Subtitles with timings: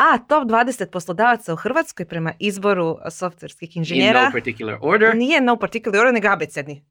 [0.00, 4.18] A, top 20 poslodavaca u Hrvatskoj prema izboru softverskih inženjera.
[4.20, 5.16] In no particular order.
[5.16, 6.84] Nije no particular order, nego abecedni.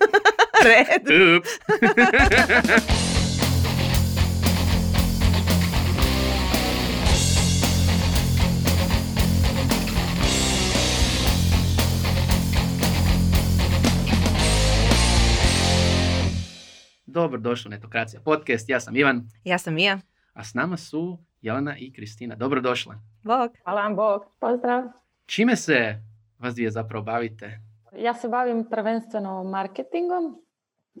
[0.64, 1.02] Red.
[17.06, 18.68] Dobro došli u Netokracija podcast.
[18.68, 20.00] Ja sam Ivan, Ja sam Mija.
[20.32, 22.34] a s nama su Jelena i Kristina.
[22.34, 22.94] Dobro došle.
[23.22, 23.50] Bog.
[23.64, 24.22] Hvala vam Bog.
[24.40, 24.82] Pozdrav.
[25.26, 25.94] Čime se
[26.38, 27.60] vas dvije zapravo bavite?
[27.96, 30.42] Ja se bavim prvenstveno marketingom,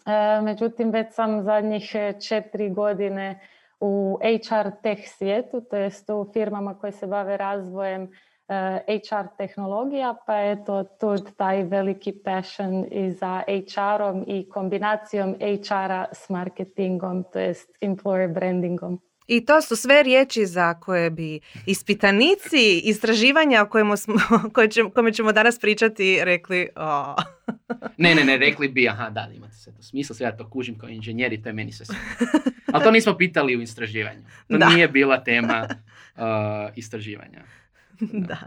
[0.06, 3.40] e, međutim već sam zadnjih e, četiri godine
[3.80, 8.10] u HR tech svijetu, to jest u firmama koje se bave razvojem
[8.48, 16.06] e, HR tehnologija, pa eto tu taj veliki passion i za HR-om i kombinacijom HR-a
[16.12, 19.00] s marketingom, to jest employer brandingom.
[19.26, 24.14] I to su sve riječi za koje bi ispitanici istraživanja o kojemu smo,
[24.54, 27.14] koje ćemo, kome ćemo danas pričati rekli o.
[27.96, 30.78] Ne, ne, ne, rekli bi, aha, da, imate sve to smisla, sve ja to kužim
[30.78, 31.96] kao inženjer i to je meni sve sve.
[32.72, 34.22] Ali to nismo pitali u istraživanju.
[34.48, 34.68] To Da.
[34.68, 35.68] nije bila tema
[36.16, 36.22] uh,
[36.76, 37.42] istraživanja.
[38.00, 38.38] da.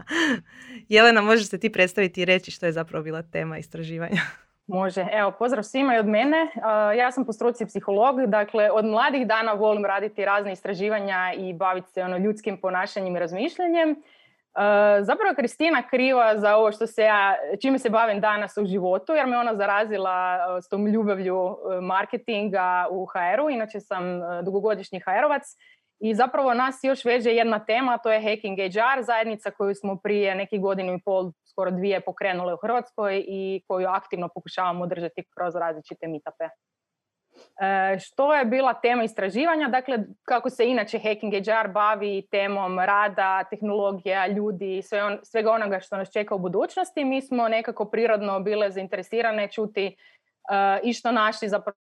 [0.88, 4.20] Jelena, možeš se ti predstaviti i reći što je zapravo bila tema istraživanja?
[4.68, 5.06] Može.
[5.12, 6.50] Evo, pozdrav svima i od mene.
[6.96, 11.90] Ja sam po struci psiholog, dakle od mladih dana volim raditi razne istraživanja i baviti
[11.90, 14.02] se ono ljudskim ponašanjem i razmišljanjem.
[15.00, 19.26] Zapravo Kristina kriva za ovo što se ja, čime se bavim danas u životu, jer
[19.26, 23.50] me ona zarazila s tom ljubavlju uh, marketinga u HR-u.
[23.50, 25.42] Inače sam uh, dugogodišnji HR-ovac
[26.00, 30.34] i zapravo nas još veže jedna tema, to je Hacking HR, zajednica koju smo prije
[30.34, 35.56] nekih godinu i pol, skoro dvije pokrenule u Hrvatskoj i koju aktivno pokušavamo držati kroz
[35.56, 36.44] različite meetupe.
[37.60, 39.68] E, što je bila tema istraživanja?
[39.68, 45.50] Dakle, kako se inače Hacking HR bavi temom rada, tehnologija, ljudi i sve on, svega
[45.50, 49.94] onoga što nas čeka u budućnosti, mi smo nekako prirodno bile zainteresirane čuti e,
[50.82, 51.76] i što naši zapravo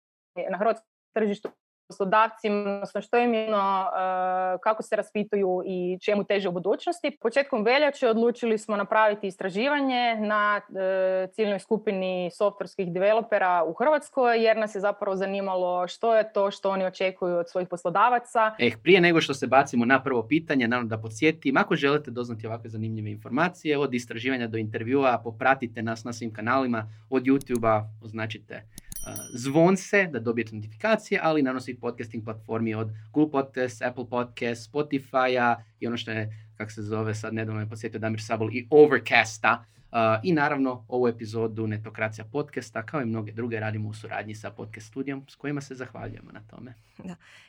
[0.50, 1.48] na hrvatskom tržištu
[1.88, 7.16] poslodavcima, odnosno što im je, ono, e, kako se raspituju i čemu teže u budućnosti.
[7.20, 14.56] Početkom veljače odlučili smo napraviti istraživanje na e, ciljnoj skupini softverskih developera u Hrvatskoj, jer
[14.56, 18.54] nas je zapravo zanimalo što je to što oni očekuju od svojih poslodavaca.
[18.58, 22.46] Eh, prije nego što se bacimo na prvo pitanje, naravno da podsjetim, ako želite doznati
[22.46, 28.62] ovakve zanimljive informacije, od istraživanja do intervjua, popratite nas na svim kanalima, od YouTube-a označite
[29.06, 34.72] uh, zvonce da dobijete notifikacije, ali naravno svih podcasting platformi od Google Podcast, Apple Podcast,
[34.72, 38.66] Spotify-a i ono što je, kako se zove, sad nedavno je podsjetio Damir Sabol i
[38.70, 39.64] Overcasta.
[39.94, 44.50] Uh, I naravno ovu epizodu Netokracija podcasta, kao i mnoge druge, radimo u suradnji sa
[44.50, 46.74] podcast studijom s kojima se zahvaljujemo na tome.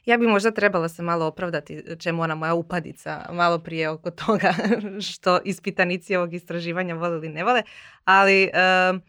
[0.05, 4.53] Ja bi možda trebala se malo opravdati čemu ona moja upadica malo prije oko toga
[5.11, 7.63] što ispitanici ovog istraživanja vole ili ne vole,
[8.03, 9.01] ali em,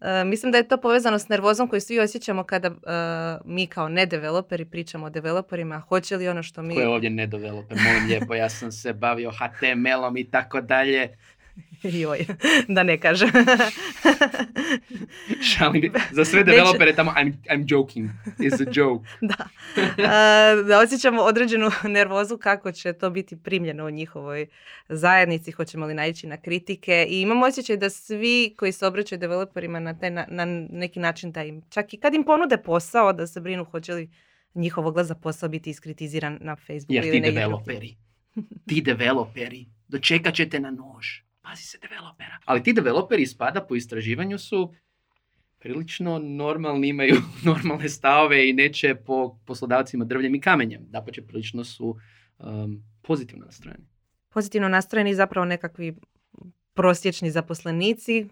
[0.00, 2.72] e, mislim da je to povezano s nervozom koju svi osjećamo kada e,
[3.44, 6.74] mi kao ne developeri pričamo o developerima, hoće li ono što mi...
[6.74, 11.16] Ko je ovdje ne developer, molim lijepo, ja sam se bavio HTML-om i tako dalje.
[12.02, 12.26] Joj,
[12.68, 13.28] da ne kažem.
[15.52, 19.08] Šalim, za sve developere tamo, I'm, I'm joking, it's a joke.
[19.30, 19.48] da.
[19.98, 24.46] E, da osjećamo određenu nervozu kako će to biti primljeno u njihovoj
[24.88, 29.80] zajednici, hoćemo li naići na kritike i imamo osjećaj da svi koji se obraćaju developerima
[29.80, 33.26] na, taj, na, na neki način da im, čak i kad im ponude posao, da
[33.26, 34.10] se brinu hoće li
[34.54, 37.96] njihov oglas za posao biti iskritiziran na Facebooku Jer ili ti negdje developeri,
[38.66, 41.06] ti developeri, dočekat ćete na nož.
[41.44, 42.38] Pazi se developera.
[42.44, 44.74] Ali ti developeri ispada po istraživanju su
[45.58, 47.16] prilično normalni, imaju
[47.48, 50.86] normalne stavove i neće po poslodavcima drvljem i kamenjem.
[50.88, 51.96] Dapače, prilično su
[52.38, 53.84] um, pozitivno nastrojeni.
[54.28, 55.96] pozitivno nastrojeni zapravo nekakvi
[56.74, 58.26] prosječni zaposlenici, e,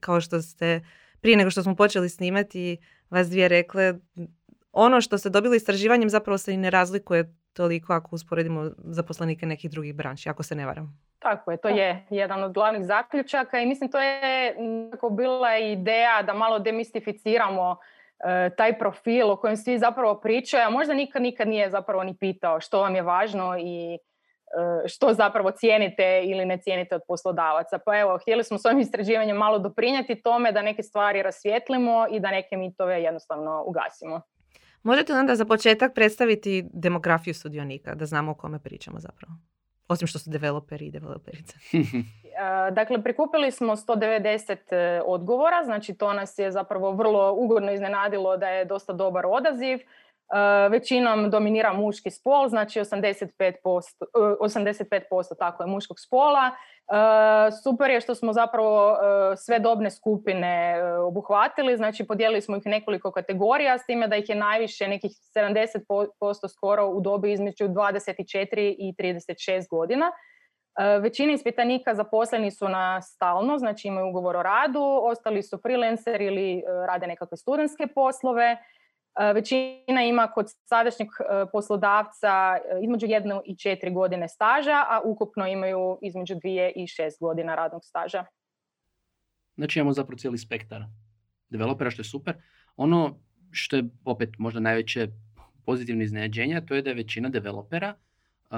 [0.00, 0.80] kao što ste
[1.20, 2.76] prije nego što smo počeli snimati,
[3.10, 3.94] vas dvije rekle,
[4.72, 9.70] ono što ste dobili istraživanjem zapravo se i ne razlikuje toliko ako usporedimo zaposlenike nekih
[9.70, 11.11] drugih branši, ako se ne varam.
[11.22, 16.22] Tako je, to je jedan od glavnih zaključaka i mislim to je nekako bila ideja
[16.22, 17.76] da malo demistificiramo
[18.24, 22.16] e, taj profil o kojem svi zapravo pričaju, a možda nikad nikad nije zapravo ni
[22.20, 23.98] pitao što vam je važno i e,
[24.88, 27.78] što zapravo cijenite ili ne cijenite od poslodavaca.
[27.78, 32.20] Pa evo, htjeli smo s ovim istraživanjem malo doprinijeti tome da neke stvari rasvijetlimo i
[32.20, 34.20] da neke mitove jednostavno ugasimo.
[34.82, 39.51] Možete onda za početak predstaviti demografiju sudionika, da znamo o kome pričamo zapravo.
[39.92, 41.56] Osim što su developeri i developerice.
[42.78, 48.48] Dakle, prikupili smo 190 e, odgovora, znači to nas je zapravo vrlo ugodno iznenadilo da
[48.48, 49.78] je dosta dobar odaziv.
[50.32, 53.52] E, većinom dominira muški spol, znači 85%,
[54.40, 56.50] 85% tako je muškog spola.
[57.62, 58.96] Super je što smo zapravo
[59.36, 64.34] sve dobne skupine obuhvatili, znači podijelili smo ih nekoliko kategorija, s time da ih je
[64.34, 70.12] najviše, nekih 70% skoro u dobi između 24 i 36 godina.
[71.00, 76.62] Većina ispitanika zaposleni su na stalno, znači imaju ugovor o radu, ostali su freelancer ili
[76.86, 78.56] rade nekakve studentske poslove.
[79.34, 81.08] Većina ima kod sadašnjeg
[81.52, 87.54] poslodavca između jednu i četiri godine staža, a ukupno imaju između dvije i šest godina
[87.54, 88.24] radnog staža.
[89.56, 90.82] Znači imamo zapravo cijeli spektar
[91.50, 92.34] developera, što je super.
[92.76, 93.18] Ono
[93.50, 95.08] što je opet možda najveće
[95.66, 98.56] pozitivno iznenađenje, to je da je većina developera uh,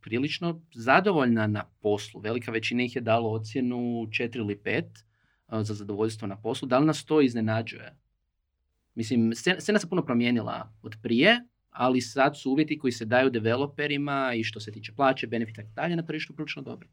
[0.00, 2.20] prilično zadovoljna na poslu.
[2.20, 6.68] Velika većina ih je dalo ocjenu 4 ili 5 uh, za zadovoljstvo na poslu.
[6.68, 8.01] Da li nas to iznenađuje?
[8.94, 11.40] Mislim, scena se puno promijenila od prije,
[11.70, 15.64] ali sad su uvjeti koji se daju developerima i što se tiče plaće, benefita i
[15.74, 16.88] dalje na tržištu prilično dobri.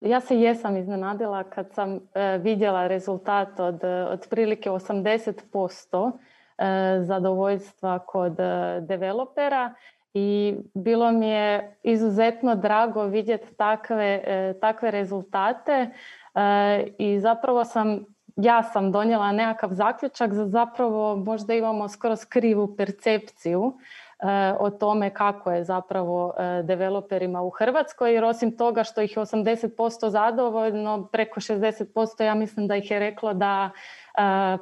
[0.00, 6.12] Ja se jesam iznenadila kad sam e, vidjela rezultat od otprilike 80%
[6.58, 9.74] e, zadovoljstva kod e, developera
[10.14, 14.22] i bilo mi je izuzetno drago vidjeti takve,
[14.60, 15.90] takve rezultate
[16.98, 18.04] i zapravo sam
[18.36, 23.72] ja sam donijela nekakav zaključak za zapravo možda imamo skoro krivu percepciju
[24.18, 26.34] e, o tome kako je zapravo
[26.64, 28.14] developerima u Hrvatskoj.
[28.14, 32.98] Jer osim toga što ih je 80% zadovoljno, preko 60% ja mislim da ih je
[32.98, 33.70] reklo da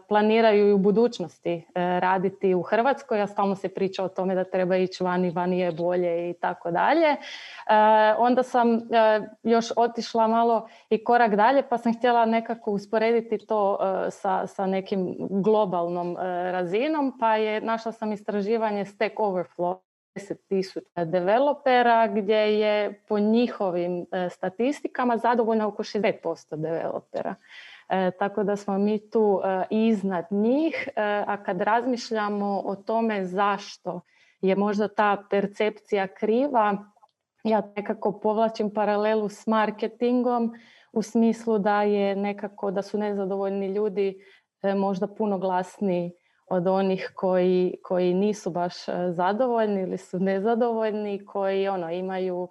[0.08, 1.62] planiraju i u budućnosti e,
[2.00, 5.72] raditi u Hrvatskoj, a stalno se priča o tome da treba ići vani, vani je
[5.72, 7.06] bolje i tako dalje.
[7.06, 7.16] E,
[8.18, 8.80] onda sam e,
[9.42, 13.78] još otišla malo i korak dalje pa sam htjela nekako usporediti to
[14.10, 16.16] sa, sa nekim globalnom
[16.52, 19.76] razinom pa je našla sam istraživanje Stack Overflow
[20.14, 27.34] 10.000 developera gdje je po njihovim statistikama zadovoljno oko 60% developera.
[27.94, 33.24] E, tako da smo mi tu e, iznad njih, e, a kad razmišljamo o tome
[33.24, 34.00] zašto
[34.40, 36.76] je možda ta percepcija kriva,
[37.44, 40.52] ja nekako povlačim paralelu s marketingom
[40.92, 44.24] u smislu da je nekako da su nezadovoljni ljudi
[44.76, 46.12] možda puno glasniji
[46.46, 48.74] od onih koji, koji nisu baš
[49.10, 52.48] zadovoljni ili su nezadovoljni, koji ono imaju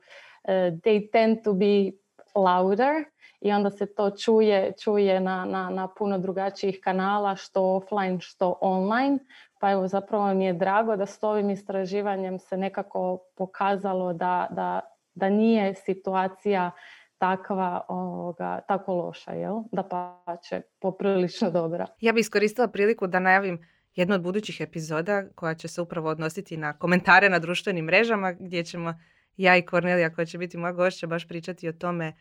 [0.83, 1.91] they tend to be
[2.35, 3.12] louder
[3.43, 8.57] i onda se to čuje, čuje na, na, na puno drugačijih kanala, što offline, što
[8.61, 9.19] online.
[9.59, 14.79] Pa evo, zapravo mi je drago da s ovim istraživanjem se nekako pokazalo da, da,
[15.15, 16.71] da nije situacija
[17.17, 19.55] takva, ovoga, tako loša, jel?
[19.71, 21.87] Da pa će poprilično dobra.
[22.01, 26.57] Ja bih iskoristila priliku da najavim jednu od budućih epizoda koja će se upravo odnositi
[26.57, 28.93] na komentare na društvenim mrežama gdje ćemo
[29.37, 32.13] ja i Kornelija koja će biti moja gošća baš pričati o tome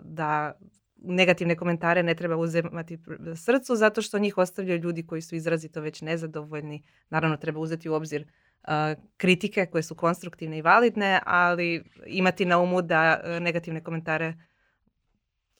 [0.00, 0.52] da
[1.02, 2.98] negativne komentare ne treba uzemati
[3.36, 6.82] srcu zato što njih ostavljaju ljudi koji su izrazito već nezadovoljni.
[7.10, 8.26] Naravno treba uzeti u obzir
[9.16, 14.34] kritike koje su konstruktivne i validne, ali imati na umu da e, negativne komentare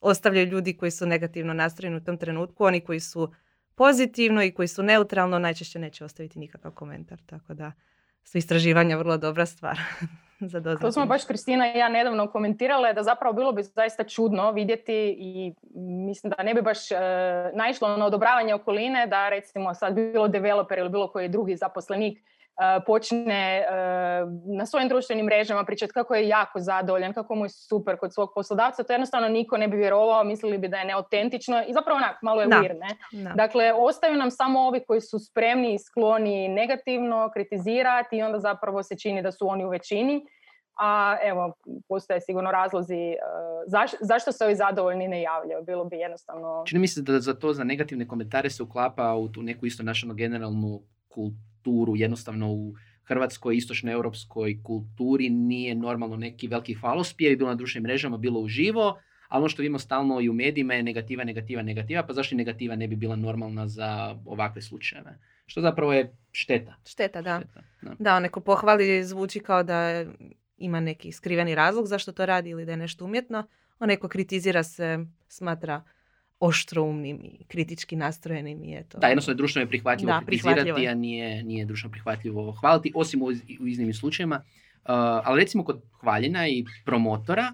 [0.01, 3.33] ostavljaju ljudi koji su negativno nastrojeni u tom trenutku, oni koji su
[3.75, 7.73] pozitivno i koji su neutralno najčešće neće ostaviti nikakav komentar, tako da
[8.25, 9.79] su istraživanja vrlo dobra stvar.
[10.41, 14.53] za To smo baš Kristina i ja nedavno komentirale da zapravo bilo bi zaista čudno
[14.53, 16.97] vidjeti i mislim da ne bi baš e,
[17.55, 22.19] naišlo na odobravanje okoline da recimo sad bilo developer ili bilo koji drugi zaposlenik
[22.87, 23.65] počne e,
[24.57, 28.31] na svojim društvenim mrežama pričati kako je jako zadovoljan, kako mu je super kod svog
[28.35, 32.23] poslodavca, to jednostavno niko ne bi vjerovao, mislili bi da je neautentično i zapravo onak
[32.23, 32.61] malo je da.
[32.61, 32.97] ne?
[33.35, 38.83] Dakle, ostaju nam samo ovi koji su spremni i skloni negativno kritizirati i onda zapravo
[38.83, 40.27] se čini da su oni u većini
[40.81, 41.53] a evo,
[41.89, 45.65] postoje sigurno razlozi uh, zašto se ovi zadovoljni ne javljaju.
[45.65, 46.63] Bilo bi jednostavno...
[46.67, 49.83] Čini mi se da za to, za negativne komentare se uklapa u tu neku isto
[49.83, 51.50] našu generalnu kulturu,
[51.97, 52.75] jednostavno u
[53.05, 58.99] hrvatskoj, istočnoeuropskoj kulturi nije normalno neki veliki hvalospjev, bilo na društvenim mrežama, bilo uživo,
[59.29, 62.77] ali ono što vidimo stalno i u medijima je negativa, negativa, negativa, pa zašto negativa
[62.77, 65.19] ne bi bila normalna za ovakve slučajeve?
[65.47, 66.75] Što zapravo je šteta.
[66.87, 67.41] Šteta, da.
[67.41, 67.95] Šteta, da.
[67.99, 70.05] da, neko pohvali zvuči kao da
[70.57, 73.47] ima neki skriveni razlog zašto to radi ili da je nešto umjetno.
[73.79, 74.99] Onaj ko kritizira se
[75.29, 75.83] smatra
[76.41, 78.99] oštroumnim i kritički nastrojenim i eto.
[78.99, 83.23] Da, jednostavno je društveno je prihvatljivo da, kritizirati, a nije, nije društveno prihvatljivo hvaliti, osim
[83.23, 83.27] u,
[83.61, 84.37] u iznimnim slučajevima.
[84.37, 84.91] Uh,
[85.25, 87.53] ali recimo kod hvaljenja i promotora,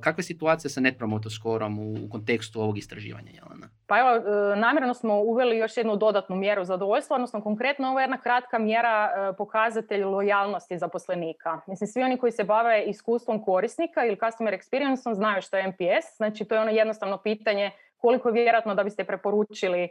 [0.00, 3.68] kakva je situacija sa Net Promoter Scoreom u, kontekstu ovog istraživanja, Jelena?
[3.86, 8.04] Pa evo, e, namjerno smo uveli još jednu dodatnu mjeru zadovoljstva, odnosno konkretno ovo je
[8.04, 11.60] jedna kratka mjera e, pokazatelj lojalnosti zaposlenika.
[11.66, 16.16] Mislim, svi oni koji se bave iskustvom korisnika ili customer experience znaju što je MPS,
[16.16, 19.88] znači to je ono jednostavno pitanje koliko je vjerojatno da biste preporučili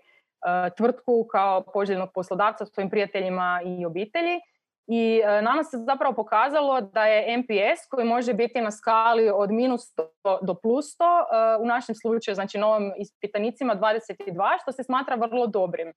[0.77, 4.39] tvrtku kao poželjnog poslodavca svojim prijateljima i obitelji
[4.87, 9.51] i e, nama se zapravo pokazalo da je MPS koji može biti na skali od
[9.51, 9.81] minus
[10.23, 15.15] 100 do plus 100, e, u našem slučaju, znači novom ispitanicima 22, što se smatra
[15.15, 15.93] vrlo dobrim.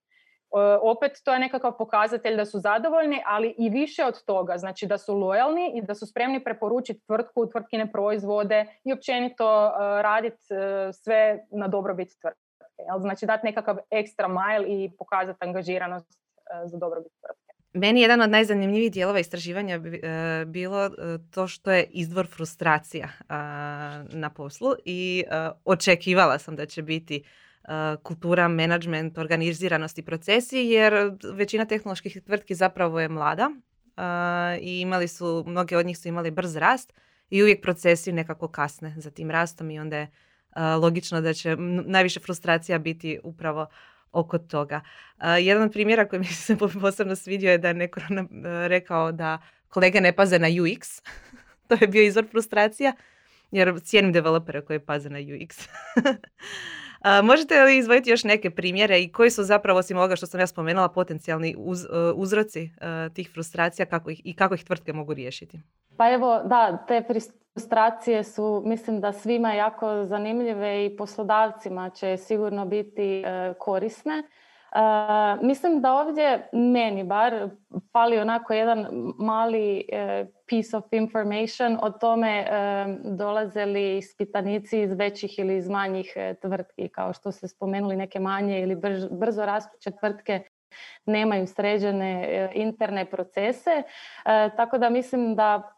[0.56, 4.86] E, opet to je nekakav pokazatelj da su zadovoljni, ali i više od toga, znači
[4.86, 10.46] da su lojalni i da su spremni preporučiti tvrtku, tvrtkine proizvode i općenito raditi
[10.92, 12.64] sve na dobrobit tvrtke.
[13.00, 16.18] Znači dati nekakav ekstra mile i pokazati angažiranost
[16.64, 17.48] za dobrobit tvrtke.
[17.72, 20.90] Meni jedan od najzanimljivijih dijelova istraživanja e, bilo e,
[21.30, 23.08] to što je izvor frustracija
[24.10, 27.24] na poslu i e, očekivala sam da će biti
[28.02, 33.50] kultura, management, organiziranost i procesi jer većina tehnoloških tvrtki zapravo je mlada
[34.60, 36.92] i imali su, mnoge od njih su imali brz rast
[37.30, 40.10] i uvijek procesi nekako kasne za tim rastom i onda je
[40.80, 41.56] logično da će
[41.86, 43.66] najviše frustracija biti upravo
[44.12, 44.80] oko toga.
[45.40, 48.00] jedan od primjera koji mi se posebno svidio je da je neko
[48.66, 51.02] rekao da kolege ne paze na UX.
[51.68, 52.92] to je bio izvor frustracija
[53.50, 55.68] jer cijenim developere koji paze na UX.
[57.22, 60.46] možete li izvojiti još neke primjere i koji su zapravo, osim ovoga što sam ja
[60.46, 62.70] spomenula, potencijalni uz, e, uzroci e,
[63.14, 65.60] tih frustracija kako ih, i kako ih tvrtke mogu riješiti?
[65.96, 72.66] Pa evo, da, te frustracije su, mislim da svima jako zanimljive i poslodavcima će sigurno
[72.66, 74.22] biti e, korisne.
[75.42, 77.48] Mislim da ovdje meni bar
[77.92, 78.86] fali onako jedan
[79.18, 79.84] mali
[80.46, 82.46] piece of information o tome
[83.04, 86.88] dolaze li ispitanici iz većih ili iz manjih e, tvrtki.
[86.88, 88.76] Kao što ste spomenuli neke manje ili
[89.10, 90.42] brzo rastuće tvrtke
[91.06, 93.82] nemaju sređene e, interne procese.
[94.24, 95.77] E, tako da mislim da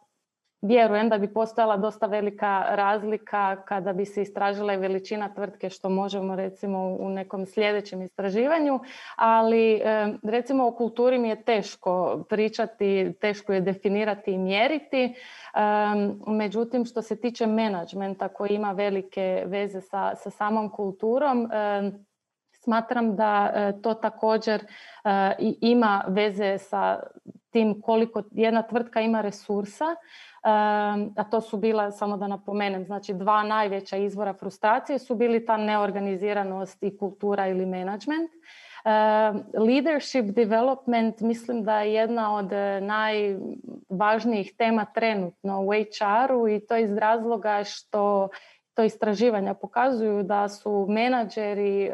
[0.63, 6.37] Vjerujem da bi postojala dosta velika razlika kada bi se istražila veličina tvrtke što možemo
[6.37, 8.81] recimo u nekom sljedećem istraživanju,
[9.17, 9.81] ali
[10.23, 15.15] recimo o kulturi mi je teško pričati, teško je definirati i mjeriti.
[16.27, 21.49] Međutim, što se tiče menadžmenta koji ima velike veze sa, sa samom kulturom,
[22.71, 24.65] smatram da e, to također
[25.05, 27.01] e, ima veze sa
[27.51, 29.97] tim koliko jedna tvrtka ima resursa
[30.43, 35.57] a to su bila, samo da napomenem, znači dva najveća izvora frustracije su bili ta
[35.57, 38.31] neorganiziranost i kultura ili management.
[39.59, 46.77] leadership development mislim da je jedna od e, najvažnijih tema trenutno u HR-u i to
[46.77, 48.29] iz razloga što
[48.75, 51.91] to istraživanja pokazuju da su menadžeri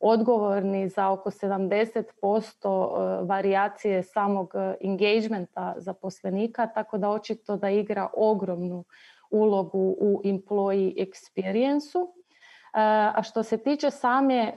[0.00, 8.08] odgovorni za oko 70% e, varijacije samog e, engagementa zaposlenika, tako da očito da igra
[8.16, 8.84] ogromnu
[9.30, 12.06] ulogu u employee experience e,
[13.14, 14.54] A što se tiče same,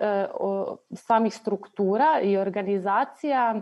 [0.94, 3.62] samih struktura i organizacija,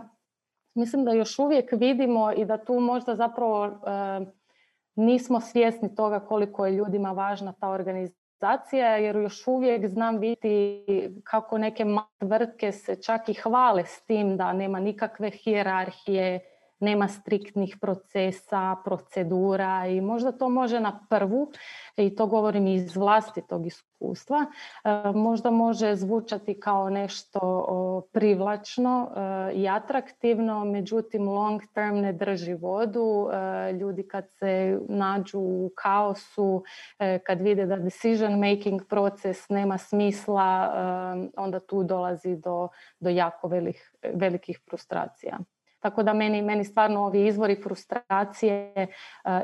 [0.74, 3.80] mislim da još uvijek vidimo i da tu možda zapravo
[4.94, 8.27] nismo svjesni toga koliko je ljudima važna ta organizacija
[8.80, 10.84] jer još uvijek znam biti
[11.24, 11.84] kako neke
[12.18, 16.40] tvrtke se čak i hvale s tim da nema nikakve hijerarhije,
[16.80, 21.50] nema striktnih procesa, procedura i možda to može na prvu,
[21.96, 24.46] i to govorim iz vlastitog iskustva,
[24.84, 32.54] e, možda može zvučati kao nešto privlačno e, i atraktivno, međutim long term ne drži
[32.54, 33.28] vodu.
[33.32, 36.64] E, ljudi kad se nađu u kaosu,
[37.26, 40.72] kad vide da decision making proces nema smisla,
[41.36, 42.68] onda tu dolazi do,
[43.00, 43.50] do jako
[44.14, 45.38] velikih frustracija.
[45.80, 48.86] Tako da meni, meni stvarno ovi izvori frustracije e,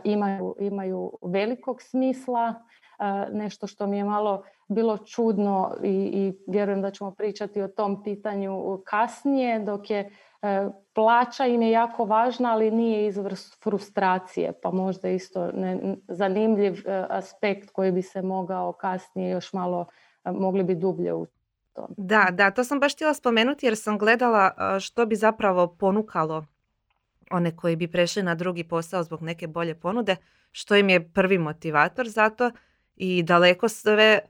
[0.05, 2.55] imaju, imaju velikog smisla.
[2.99, 7.69] E, nešto što mi je malo bilo čudno i, i vjerujem da ćemo pričati o
[7.69, 10.11] tom pitanju kasnije, dok je
[10.43, 16.83] e, plaća im je jako važna, ali nije izvor frustracije, pa možda isto ne, zanimljiv
[17.09, 19.87] aspekt koji bi se mogao kasnije još malo
[20.25, 21.12] mogli bi dublje
[21.76, 26.47] u da, da, to sam baš htjela spomenuti jer sam gledala što bi zapravo ponukalo
[27.31, 30.16] one koji bi prešli na drugi posao zbog neke bolje ponude,
[30.52, 32.50] što im je prvi motivator za to
[32.97, 34.21] i daleko sve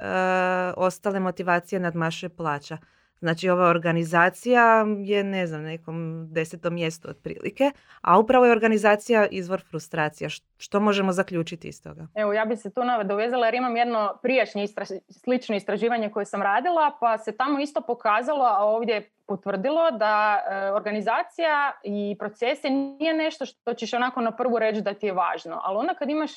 [0.76, 2.78] ostale motivacije nadmašuje plaća.
[3.20, 9.62] Znači ova organizacija je, ne znam, nekom desetom mjestu otprilike, a upravo je organizacija izvor
[9.70, 10.28] frustracija.
[10.56, 12.06] Što možemo zaključiti iz toga?
[12.14, 14.66] Evo, ja bi se tu dovezala jer imam jedno prijašnje
[15.10, 20.70] slično istraživanje koje sam radila, pa se tamo isto pokazalo, a ovdje potvrdilo da e,
[20.72, 25.60] organizacija i procese nije nešto što ćeš onako na prvu reći da ti je važno,
[25.62, 26.32] ali onda kad imaš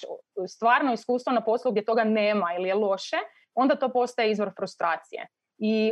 [0.48, 3.18] stvarno iskustvo na poslu gdje toga nema ili je loše,
[3.54, 5.28] onda to postaje izvor frustracije.
[5.60, 5.92] I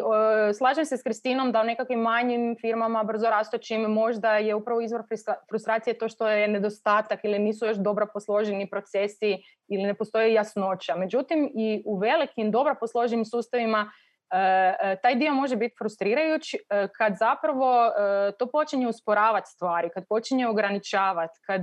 [0.57, 5.03] slažem se s Kristinom da u nekakvim manjim firmama, brzo rastoćim, možda je upravo izvor
[5.49, 10.95] frustracije to što je nedostatak ili nisu još dobro posloženi procesi ili ne postoji jasnoća.
[10.95, 13.91] Međutim, i u velikim, dobro posloženim sustavima
[14.31, 14.37] e,
[14.81, 17.91] e, taj dio može biti frustrirajući e, kad zapravo
[18.39, 21.61] to počinje usporavati stvari, kad počinje ograničavati, kad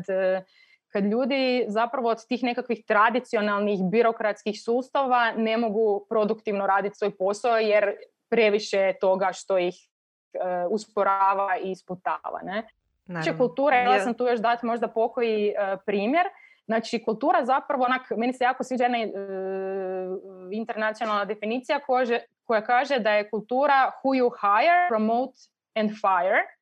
[0.92, 7.58] kad ljudi zapravo od tih nekakvih tradicionalnih birokratskih sustava ne mogu produktivno raditi svoj posao
[7.58, 7.94] jer
[8.30, 12.40] previše je toga što ih uh, usporava i isputava.
[12.42, 12.62] Ne?
[13.04, 16.26] Znači kultura, ja sam tu još dati možda pokoji uh, primjer.
[16.64, 20.18] Znači kultura zapravo, onak, meni se jako sviđa jedna uh,
[20.50, 25.38] internacionalna definicija koja, koja kaže da je kultura who you hire, promote
[25.74, 26.61] and fire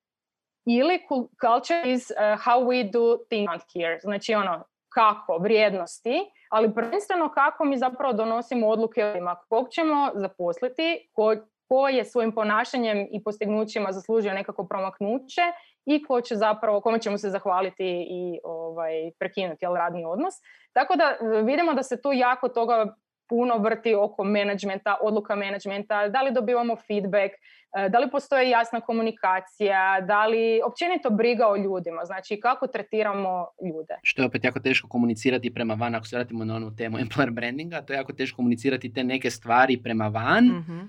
[0.64, 1.00] ili
[1.40, 3.98] culture is uh, how we do things here.
[4.02, 9.36] Znači ono, kako, vrijednosti, ali prvenstveno kako mi zapravo donosimo odluke o njima.
[9.48, 11.34] Kog ćemo zaposliti, ko,
[11.68, 15.42] ko je svojim ponašanjem i postignućima zaslužio nekako promaknuće
[15.86, 20.34] i ko će zapravo, kome ćemo se zahvaliti i ovaj, prekinuti jel, radni odnos.
[20.72, 22.94] Tako da vidimo da se tu jako toga
[23.30, 27.34] puno vrti oko menadžmenta, odluka menadžmenta, da li dobivamo feedback,
[27.76, 33.46] e, da li postoji jasna komunikacija, da li općenito briga o ljudima, znači kako tretiramo
[33.68, 33.94] ljude.
[34.02, 37.30] Što je opet jako teško komunicirati prema van, ako se vratimo na onu temu employer
[37.30, 40.80] brandinga, to je jako teško komunicirati te neke stvari prema van, mhm.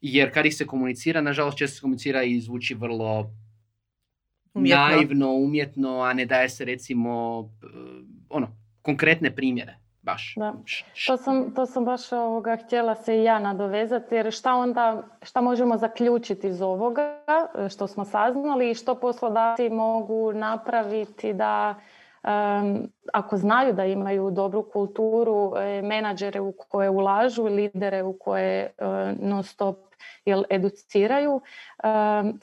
[0.00, 3.30] jer kad ih se komunicira, nažalost često se komunicira i zvuči vrlo
[4.54, 4.84] umjetno.
[4.84, 7.66] naivno, umjetno, a ne daje se recimo e,
[8.28, 10.34] ono, konkretne primjere baš.
[10.36, 10.54] Da.
[11.06, 15.40] To sam, to sam baš ovoga htjela se i ja nadovezati jer šta onda, šta
[15.40, 17.20] možemo zaključiti iz ovoga
[17.70, 21.74] što smo saznali i što poslodavci mogu napraviti da
[23.12, 28.70] ako znaju da imaju dobru kulturu, e, menadžere u koje ulažu, lidere u koje e,
[29.20, 29.76] non stop
[30.24, 31.40] jel, educiraju,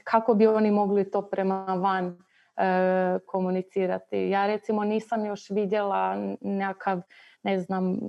[0.04, 2.18] kako bi oni mogli to prema van
[2.58, 4.30] e, komunicirati.
[4.30, 7.02] Ja recimo nisam još vidjela nekakav
[7.46, 8.00] ne znam,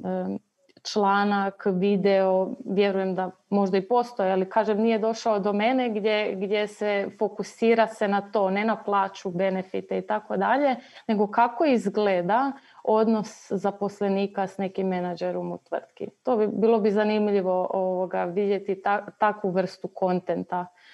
[0.92, 6.66] članak, video, vjerujem da možda i postoje, ali kažem nije došao do mene gdje, gdje
[6.66, 10.76] se fokusira se na to, ne na plaću, benefite i tako dalje,
[11.08, 12.52] nego kako izgleda
[12.84, 16.08] odnos zaposlenika s nekim menadžerom u tvrtki.
[16.22, 18.82] To bi bilo bi zanimljivo ovoga, vidjeti
[19.18, 20.85] takvu vrstu kontenta E,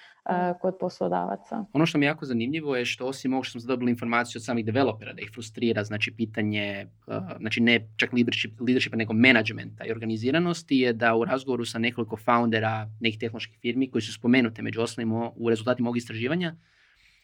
[0.60, 1.64] kod poslodavaca.
[1.72, 4.44] Ono što mi je jako zanimljivo je što osim ovog što smo dobili informaciju od
[4.44, 6.86] samih developera da ih frustrira, znači pitanje, e,
[7.40, 12.16] znači ne čak leadership, leadershipa nego managementa i organiziranosti je da u razgovoru sa nekoliko
[12.16, 16.56] foundera nekih tehnoloških firmi koji su spomenute među ostalim u rezultatima ovog istraživanja,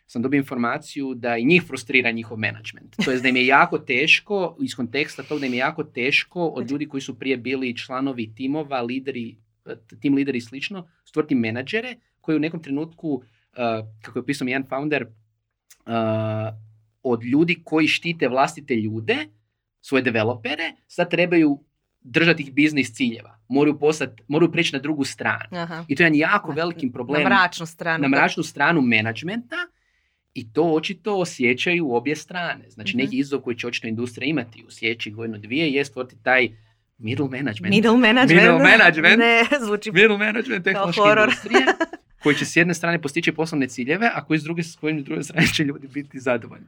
[0.07, 2.97] sam dobio informaciju da i njih frustrira njihov management.
[3.05, 6.47] To je da im je jako teško, iz konteksta tog da im je jako teško
[6.47, 9.37] od znači- ljudi koji su prije bili članovi timova, lideri,
[10.01, 13.23] tim lideri i slično, stvoriti menadžere koji u nekom trenutku, uh,
[14.03, 15.93] kako je opisao jedan founder, uh,
[17.03, 19.17] od ljudi koji štite vlastite ljude,
[19.81, 21.65] svoje developere, sad trebaju
[22.01, 23.39] držati ih biznis ciljeva.
[23.49, 25.49] Moraju, postati, moraju preći na drugu stranu.
[25.89, 27.23] I to je jedan jako veliki problem.
[27.23, 28.03] Na mračnu stranu.
[28.03, 29.57] Na mračnu stranu menadžmenta
[30.35, 32.71] i to očito osjećaju obje strane.
[32.71, 36.17] Znači uh neki izazov koji će očito industrija imati u sljedećih godinu dvije je stvoriti
[36.23, 36.49] taj
[36.99, 37.75] middle management.
[37.75, 38.43] Middle management.
[38.43, 39.19] Middle management.
[39.19, 41.67] Ne, zvuči middle management tehnološke industrije.
[42.23, 45.23] koji će s jedne strane postići poslovne ciljeve, a koji s druge, s kojim druge
[45.23, 46.67] strane će ljudi biti zadovoljni.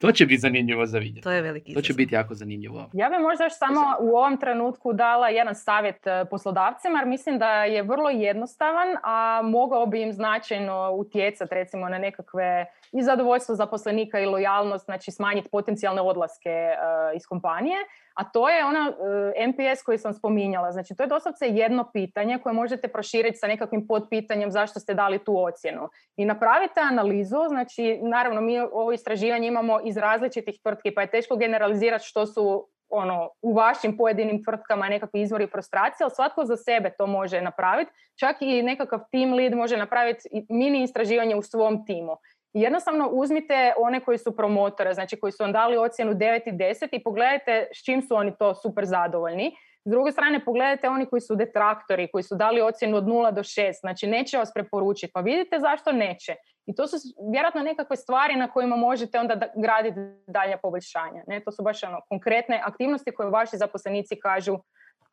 [0.00, 1.20] To će biti zanimljivo za vidjeti.
[1.20, 2.90] To je veliki To će biti jako zanimljivo.
[2.92, 7.38] Ja bih možda još samo u ovom trenutku dala jedan savjet e, poslodavcima, jer mislim
[7.38, 13.54] da je vrlo jednostavan, a mogao bi im značajno utjecati recimo na nekakve i zadovoljstvo
[13.54, 17.76] zaposlenika i lojalnost, znači smanjiti potencijalne odlaske uh, iz kompanije.
[18.20, 18.92] A to je ona
[19.36, 20.72] e, MPS koji sam spominjala.
[20.72, 25.18] Znači to je doslovce jedno pitanje koje možete proširiti sa nekakvim podpitanjem zašto ste dali
[25.18, 25.88] tu ocjenu.
[26.16, 31.36] I napravite analizu, znači naravno mi ovo istraživanje imamo iz različitih tvrtki pa je teško
[31.36, 36.90] generalizirati što su ono, u vašim pojedinim tvrtkama nekakvi izvori frustracije, ali svatko za sebe
[36.98, 37.90] to može napraviti.
[38.18, 42.16] Čak i nekakav team lead može napraviti mini istraživanje u svom timu
[42.52, 46.88] jednostavno uzmite one koji su promotore, znači koji su vam dali ocjenu 9 i 10
[46.92, 49.52] i pogledajte s čim su oni to super zadovoljni.
[49.84, 53.42] S druge strane, pogledajte oni koji su detraktori, koji su dali ocjenu od 0 do
[53.42, 56.34] 6, znači neće vas preporučiti, pa vidite zašto neće.
[56.66, 56.96] I to su
[57.32, 61.22] vjerojatno nekakve stvari na kojima možete onda da, graditi dalje poboljšanja.
[61.26, 61.40] Ne?
[61.40, 64.58] To su baš ono, konkretne aktivnosti koje vaši zaposlenici kažu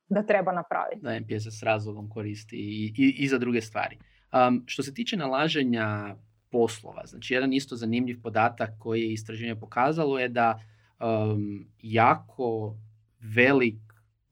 [0.09, 1.01] da treba napraviti.
[1.01, 3.97] Da MPS s razlogom koristi i, i, i za druge stvari.
[4.47, 6.15] Um, što se tiče nalaženja
[6.51, 10.59] poslova, znači jedan isto zanimljiv podatak koji je istraživanje pokazalo je da
[10.99, 12.75] um, jako
[13.35, 13.75] velik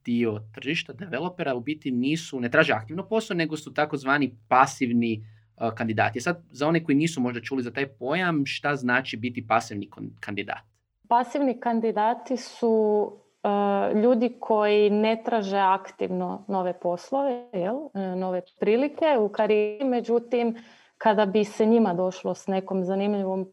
[0.06, 5.26] dio tržišta developera u biti nisu, ne traže aktivno posao, nego su takozvani pasivni
[5.58, 6.22] uh, kandidati.
[6.22, 10.64] Sad, za one koji nisu možda čuli za taj pojam, šta znači biti pasivni kandidat?
[11.08, 13.12] Pasivni kandidati su
[13.44, 17.76] uh, ljudi koji ne traže aktivno nove poslove, jel?
[17.76, 20.56] Uh, nove prilike u karijeri, međutim,
[20.98, 23.52] kada bi se njima došlo s nekom zanimljivom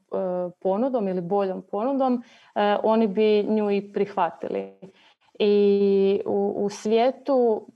[0.60, 2.22] ponudom ili boljom ponudom,
[2.82, 4.72] oni bi nju i prihvatili
[5.38, 7.66] i u, u svijetu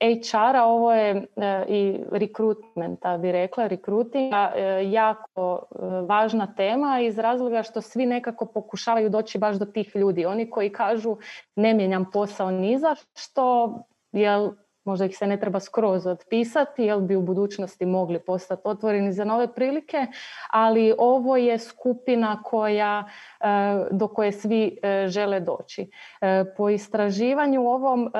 [0.00, 7.18] HR-a ovo je e, i rekrutmenta, bi rekla, rekrutinga, e, jako e, važna tema iz
[7.18, 10.26] razloga što svi nekako pokušavaju doći baš do tih ljudi.
[10.26, 11.16] Oni koji kažu
[11.56, 13.74] ne mijenjam posao ni za što,
[14.12, 14.50] jel
[14.86, 19.24] možda ih se ne treba skroz otpisati jer bi u budućnosti mogli postati otvoreni za
[19.24, 20.06] nove prilike,
[20.50, 23.04] ali ovo je skupina koja,
[23.40, 23.46] e,
[23.90, 25.90] do koje svi e, žele doći.
[26.20, 28.10] E, po istraživanju ovom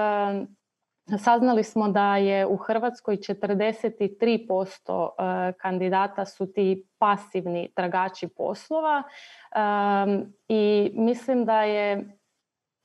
[1.18, 9.02] Saznali smo da je u Hrvatskoj 43% kandidata su ti pasivni tragači poslova
[10.48, 12.15] i mislim da je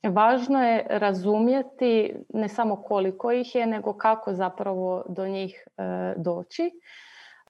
[0.02, 6.70] Važno je razumjeti ne samo koliko ih je, nego kako zapravo do njih e, doći.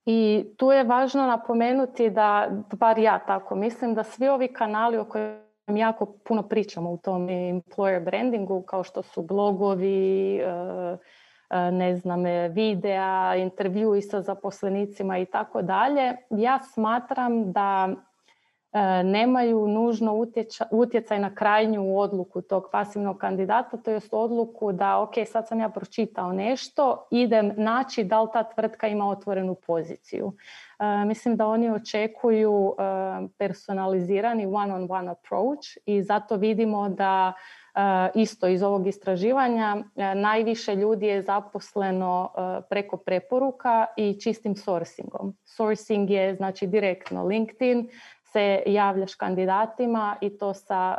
[0.06, 5.04] I tu je važno napomenuti da, bar ja tako mislim, da svi ovi kanali o
[5.04, 10.44] kojima jako puno pričamo u tom employer brandingu, kao što su blogovi, e,
[11.50, 17.88] e, ne znam, videa, intervjui sa zaposlenicima i tako dalje, ja smatram da
[19.04, 20.26] nemaju nužno
[20.70, 25.68] utjecaj na krajnju odluku tog pasivnog kandidata, to jest odluku da ok, sad sam ja
[25.68, 30.32] pročitao nešto, idem naći da li ta tvrtka ima otvorenu poziciju.
[30.78, 32.82] E, mislim da oni očekuju e,
[33.38, 37.32] personalizirani one-on-one approach i zato vidimo da
[38.14, 39.76] isto iz ovog istraživanja
[40.14, 42.30] najviše ljudi je zaposleno
[42.70, 45.36] preko preporuka i čistim sourcingom.
[45.44, 47.88] Sourcing je znači direktno LinkedIn,
[48.32, 50.96] se javljaš kandidatima i to sa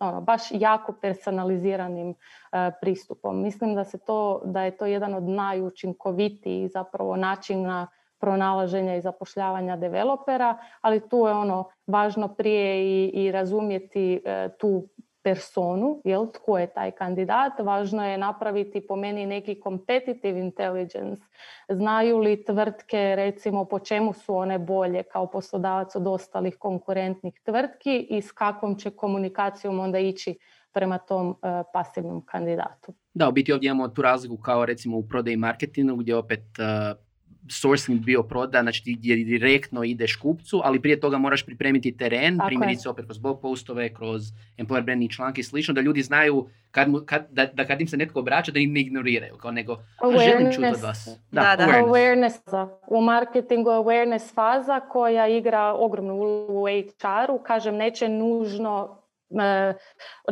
[0.00, 3.42] ono, baš jako personaliziranim eh, pristupom.
[3.42, 7.86] Mislim da, se to, da je to jedan od najučinkovitijih zapravo načina
[8.18, 14.88] pronalaženja i zapošljavanja developera, ali tu je ono važno prije i, i razumjeti eh, tu
[15.26, 17.58] personu, jel, tko je taj kandidat.
[17.58, 21.22] Važno je napraviti po meni neki competitive intelligence.
[21.68, 28.06] Znaju li tvrtke recimo po čemu su one bolje kao poslodavac od ostalih konkurentnih tvrtki
[28.10, 30.38] i s kakvom će komunikacijom onda ići
[30.72, 31.36] prema tom uh,
[31.72, 32.94] pasivnom kandidatu.
[33.14, 37.05] Da, u biti ovdje imamo tu razliku kao recimo u prodaji marketingu gdje opet uh,
[37.50, 42.46] sourcing bio prodan, znači gdje direktno ideš kupcu, ali prije toga moraš pripremiti teren, Tako
[42.46, 42.90] primjerice je.
[42.90, 44.22] opet kroz blog postove, kroz
[44.58, 47.88] employer branding članke i slično, da ljudi znaju kad mu, kad, da, da kad im
[47.88, 49.76] se netko obraća da im ne ignoriraju, kao nego
[50.18, 51.08] želim čuti od vas.
[51.30, 51.72] Da, da, da.
[51.72, 52.26] Awareness.
[52.26, 52.68] awareness.
[52.88, 59.05] U marketingu awareness faza koja igra ogromnu ulogu u HR-u, kažem neće nužno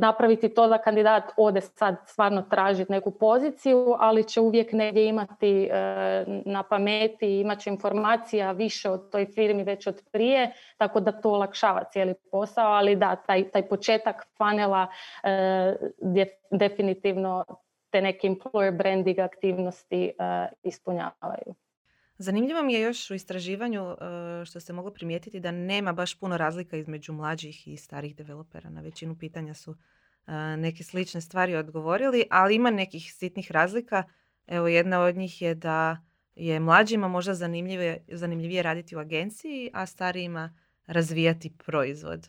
[0.01, 5.69] napraviti to da kandidat ode sad stvarno tražiti neku poziciju, ali će uvijek negdje imati
[5.73, 11.13] e, na pameti, imat će informacija više od toj firmi već od prije, tako da
[11.13, 14.87] to olakšava cijeli posao, ali da, taj, taj početak panela
[15.23, 15.77] e,
[16.51, 17.45] definitivno
[17.91, 20.13] te neke employer branding aktivnosti
[20.63, 21.55] ispunjavaju.
[22.19, 23.97] Zanimljivo mi je još u istraživanju e,
[24.45, 28.71] što ste mogli primijetiti da nema baš puno razlika između mlađih i starih developera.
[28.71, 29.77] Na većinu pitanja su
[30.27, 34.03] e, neke slične stvari odgovorili, ali ima nekih sitnih razlika.
[34.47, 35.99] Evo jedna od njih je da
[36.35, 42.29] je mlađima možda zanimljivije, zanimljivije raditi u agenciji, a starijima razvijati proizvod.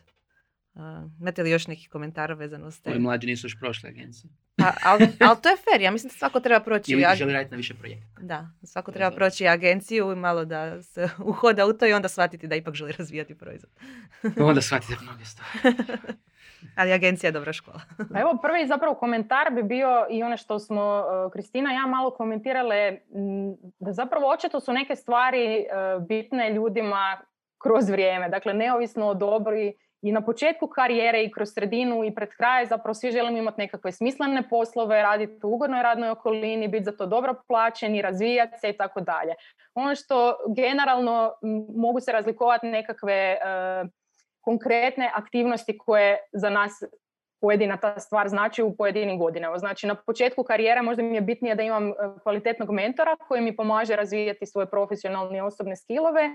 [0.76, 0.82] Uh,
[1.20, 4.30] imate li još nekih komentara vezano s Ovi mlađi nisu još prošle agencije.
[4.56, 6.92] Pa, ali, ali to je fair, ja mislim da svako treba proći...
[6.92, 8.20] Ili želi raditi na više projekta.
[8.20, 12.46] Da, svako treba proći agenciju i malo da se uhoda u to i onda shvatiti
[12.46, 13.72] da ipak želi razvijati proizvod.
[14.48, 15.76] onda shvatite mnoge stvari.
[16.76, 17.80] Ali agencija je dobra škola.
[18.12, 21.86] Pa evo prvi zapravo komentar bi bio i ono što smo uh, Kristina i ja
[21.86, 22.98] malo komentirale,
[23.78, 27.20] da zapravo očito su neke stvari uh, bitne ljudima
[27.58, 28.28] kroz vrijeme.
[28.28, 29.74] Dakle, neovisno o dobri
[30.06, 33.92] i na početku karijere i kroz sredinu i pred kraj zapravo svi želimo imati nekakve
[33.92, 38.76] smislene poslove, raditi u ugodnoj radnoj okolini, biti za to dobro plaćeni, razvijati se i
[38.76, 39.34] tako dalje.
[39.74, 41.32] Ono što generalno
[41.76, 43.38] mogu se razlikovati nekakve e,
[44.40, 46.72] konkretne aktivnosti koje za nas
[47.40, 49.58] pojedina ta stvar znači u pojedinim godinama.
[49.58, 53.56] Znači na početku karijere možda mi je bitnije da imam e, kvalitetnog mentora koji mi
[53.56, 56.22] pomaže razvijati svoje profesionalne osobne skillove.
[56.22, 56.30] E,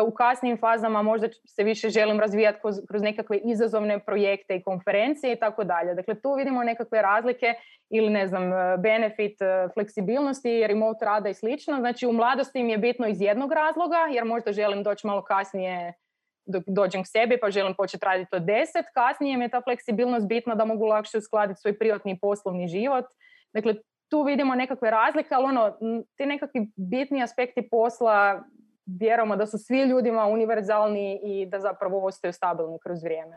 [0.00, 5.32] u kasnijim fazama možda se više želim razvijati kroz, kroz nekakve izazovne projekte i konferencije
[5.32, 5.94] i tako dalje.
[5.94, 7.54] Dakle, tu vidimo nekakve razlike
[7.90, 9.38] ili ne znam, e, benefit
[9.74, 11.76] fleksibilnosti, remote rada i slično.
[11.76, 15.94] Znači u mladosti mi je bitno iz jednog razloga jer možda želim doći malo kasnije
[16.46, 20.28] dok dođem k sebi pa želim početi raditi od deset, kasnije mi je ta fleksibilnost
[20.28, 23.04] bitna da mogu lakše uskladiti svoj privatni i poslovni život.
[23.52, 23.74] Dakle,
[24.08, 25.70] tu vidimo nekakve razlike, ali ono,
[26.16, 28.44] ti nekakvi bitni aspekti posla
[28.86, 33.36] vjerujemo da su svi ljudima univerzalni i da zapravo ostaju stabilni kroz vrijeme.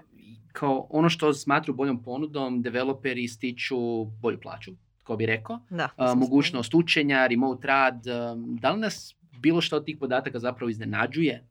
[0.53, 4.71] Kao ono što smatru boljom ponudom, developeri stiču bolju plaću,
[5.03, 5.59] ko bi rekao.
[5.69, 8.03] Da, mogućnost učenja, remote rad.
[8.61, 11.47] Da li nas bilo što od tih podataka zapravo iznenađuje?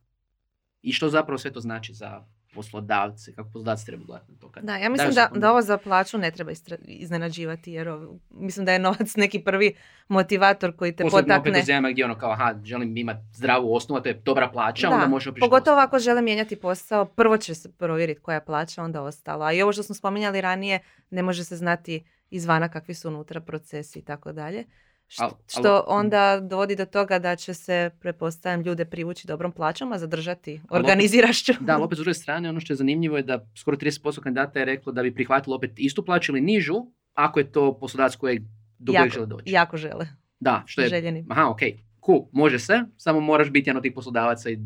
[0.86, 4.48] I što zapravo sve to znači za poslodavce, kako poslodavci treba gledati na to.
[4.50, 7.88] Kad da, ja mislim da, da ovo za plaću ne treba iznenađivati, jer
[8.30, 9.74] mislim da je novac neki prvi
[10.08, 11.60] motivator koji te Posledno potakne.
[11.60, 14.94] Posledno opet gdje ono kao, aha, želim imati zdravu osnovu, to je dobra plaća, da,
[14.94, 19.02] onda možemo Pogotovo ako žele mijenjati posao, prvo će se provjeriti koja je plaća, onda
[19.02, 19.44] ostalo.
[19.44, 23.40] A i ovo što smo spominjali ranije, ne može se znati izvana kakvi su unutra
[23.40, 24.64] procesi i tako dalje.
[25.08, 30.60] Što, onda dovodi do toga da će se, prepostavljam, ljude privući dobrom plaćom, a zadržati
[30.70, 31.52] organizirašću.
[31.60, 34.58] Da, ali opet s druge strane, ono što je zanimljivo je da skoro 30% kandidata
[34.58, 36.74] je reklo da bi prihvatilo opet istu plaću ili nižu,
[37.14, 38.40] ako je to poslodavac koji
[38.78, 39.52] do jako, žele doći.
[39.52, 40.06] Jako žele.
[40.40, 40.88] Da, što je...
[40.88, 41.26] Željeni.
[41.28, 41.60] Aha, ok,
[42.06, 44.58] cool, može se, samo moraš biti jedan od tih poslodavaca i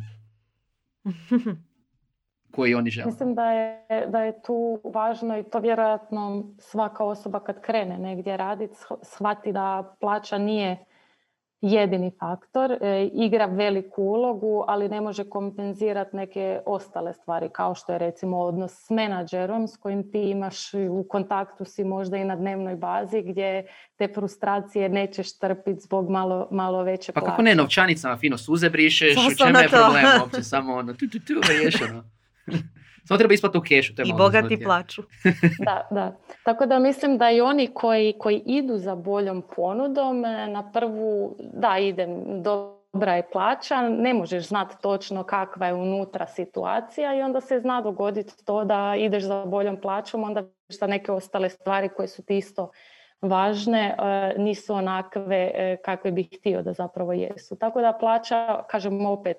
[2.51, 3.07] koji oni žele.
[3.07, 8.37] Mislim da je, da je tu važno i to vjerojatno svaka osoba kad krene negdje
[8.37, 10.85] raditi shvati da plaća nije
[11.61, 17.93] jedini faktor, e, igra veliku ulogu, ali ne može kompenzirati neke ostale stvari, kao što
[17.93, 22.37] je recimo odnos s menadžerom s kojim ti imaš u kontaktu si možda i na
[22.37, 27.25] dnevnoj bazi gdje te frustracije nećeš trpiti zbog malo, malo veće plaće.
[27.25, 31.09] Pa kako ne, novčanicama fino suze brišeš, u čemu je problem uopće, samo ono, tu,
[31.09, 32.05] tu, tu, riješeno.
[33.09, 33.93] Samo treba isplati u kešu.
[34.05, 35.03] I bogati plaću.
[35.67, 36.17] da, da.
[36.45, 41.37] Tako da mislim da i oni koji, koji idu za boljom ponudom, e, na prvu,
[41.53, 47.41] da, idem, dobra je plaća, ne možeš znati točno kakva je unutra situacija i onda
[47.41, 52.09] se zna dogoditi to da ideš za boljom plaćom, onda za neke ostale stvari koje
[52.09, 52.71] su ti isto
[53.23, 57.57] važne e, nisu onakve e, kakve bih htio da zapravo jesu.
[57.57, 59.37] Tako da plaća, kažem opet,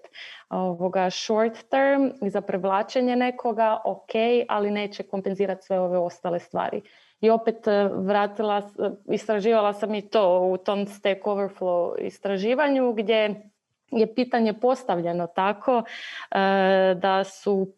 [0.49, 4.11] ovoga short term za prevlačenje nekoga, ok,
[4.47, 6.81] ali neće kompenzirati sve ove ostale stvari.
[7.21, 8.61] I opet e, vratila,
[9.09, 13.51] istraživala sam i to u tom Stack Overflow istraživanju gdje
[13.91, 15.83] je pitanje postavljeno tako
[16.95, 17.73] da su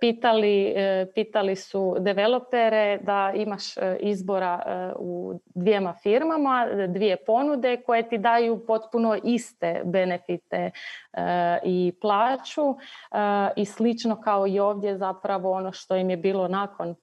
[0.00, 4.62] pitali, e, pitali su developere da imaš e, izbora
[4.98, 10.70] u dvijema firmama, dvije ponude koje ti daju potpuno iste benefite
[11.64, 12.76] i plaću
[13.56, 16.94] i slično kao i ovdje zapravo ono što im je bilo nakon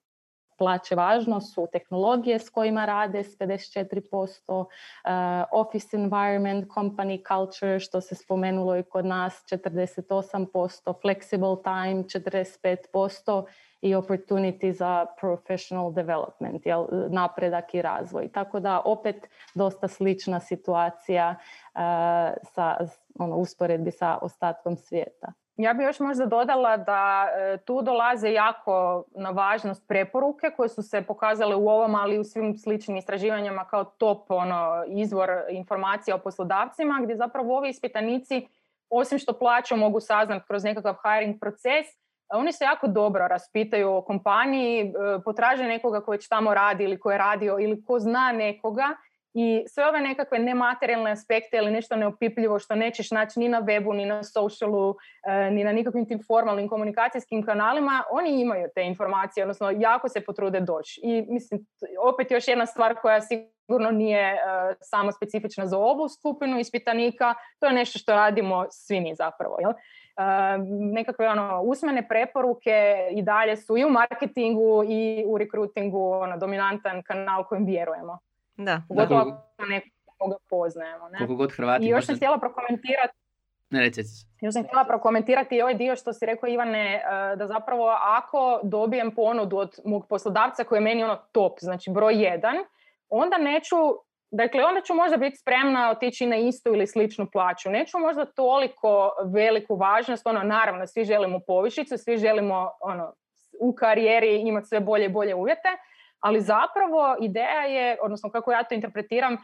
[0.59, 4.65] plaće važno su tehnologije s kojima rade s 54%, uh,
[5.51, 13.45] office environment, company culture što se spomenulo i kod nas 48%, flexible time 45%
[13.81, 18.31] i opportunity za professional development, jel, napredak i razvoj.
[18.31, 21.79] Tako da opet dosta slična situacija uh,
[22.53, 22.77] sa
[23.19, 25.33] ono, usporedbi sa ostatkom svijeta.
[25.59, 30.81] Ja bih još možda dodala da e, tu dolaze jako na važnost preporuke koje su
[30.81, 36.15] se pokazale u ovom, ali i u svim sličnim istraživanjima kao top ono, izvor informacija
[36.15, 38.47] o poslodavcima, gdje zapravo ovi ispitanici,
[38.89, 41.85] osim što plaću mogu saznati kroz nekakav hiring proces,
[42.29, 44.93] oni se jako dobro raspitaju o kompaniji, e,
[45.25, 48.87] potraže nekoga koji već tamo radi ili ko je radio ili ko zna nekoga
[49.33, 53.95] i sve ove nekakve nematerijalne aspekte ili nešto neopipljivo što nećeš naći ni na webu,
[53.95, 54.95] ni na socialu,
[55.27, 60.21] e, ni na nikakvim tim formalnim komunikacijskim kanalima, oni imaju te informacije, odnosno jako se
[60.21, 61.01] potrude doći.
[61.03, 61.65] I mislim,
[62.13, 67.67] opet još jedna stvar koja sigurno nije uh, samo specifična za ovu skupinu ispitanika, to
[67.67, 69.57] je nešto što radimo svi mi zapravo.
[69.59, 69.69] Jel?
[69.71, 69.75] Uh,
[70.93, 77.03] nekakve ono, usmene preporuke i dalje su i u marketingu i u rekrutingu ono, dominantan
[77.03, 78.19] kanal kojim vjerujemo.
[78.59, 78.81] Da.
[78.87, 81.09] Pogotovo ako nekoga poznajemo.
[81.09, 81.17] Ne?
[81.17, 83.13] Koliko god Hrvati I još sam htjela prokomentirati
[83.69, 84.09] Ne, recite
[84.41, 89.15] Još sam htjela prokomentirati ovaj dio što si rekao Ivane, e, da zapravo ako dobijem
[89.15, 92.55] ponudu od mog poslodavca koji je meni ono top, znači broj jedan,
[93.09, 93.75] onda neću,
[94.31, 97.69] dakle onda ću možda biti spremna otići na istu ili sličnu plaću.
[97.69, 103.13] Neću možda toliko veliku važnost, ono naravno svi želimo povišicu, svi želimo ono,
[103.61, 105.69] u karijeri imati sve bolje i bolje uvjete,
[106.19, 109.37] ali zapravo ideja je, odnosno kako ja to interpretiram,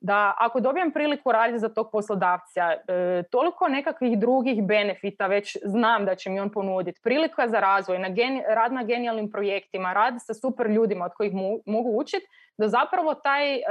[0.00, 6.04] da ako dobijem priliku raditi za tog poslodavca, e, toliko nekakvih drugih benefita već znam
[6.04, 7.00] da će mi on ponuditi.
[7.02, 8.08] Prilika za razvoj, na
[8.54, 11.32] rad na genijalnim projektima, rad sa super ljudima od kojih
[11.66, 12.26] mogu učiti,
[12.58, 13.54] da zapravo taj...
[13.54, 13.62] E,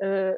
[0.00, 0.34] e,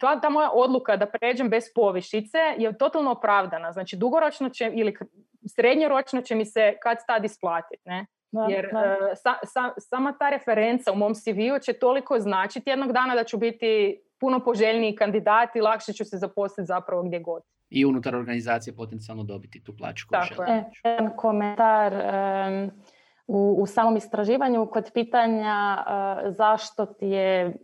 [0.00, 3.72] ta, ta moja odluka da pređem bez povišice je totalno opravdana.
[3.72, 4.96] Znači, dugoročno će ili
[5.56, 7.82] srednjoročno će mi se kad tad isplatiti.
[7.84, 8.06] Ne?
[8.48, 8.70] Jer e,
[9.78, 14.44] sama ta referenca u mom CV-u će toliko značiti jednog dana da ću biti puno
[14.44, 17.42] poželjniji kandidat i lakše ću se zaposliti zapravo gdje god.
[17.70, 20.64] I unutar organizacije potencijalno dobiti tu plaću koju Tako je.
[20.84, 21.92] E, komentar
[23.32, 25.84] u, u samom istraživanju kod pitanja
[26.26, 27.56] e, zašto ti je